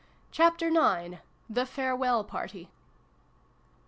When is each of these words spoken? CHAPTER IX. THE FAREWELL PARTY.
CHAPTER 0.31 0.69
IX. 0.69 1.19
THE 1.47 1.63
FAREWELL 1.67 2.23
PARTY. 2.23 2.71